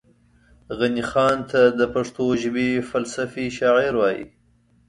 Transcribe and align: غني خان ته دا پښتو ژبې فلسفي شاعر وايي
غني 0.77 1.03
خان 1.09 1.37
ته 1.49 1.59
دا 1.79 1.87
پښتو 1.95 2.25
ژبې 2.41 2.69
فلسفي 2.89 3.45
شاعر 3.57 3.93
وايي 3.99 4.25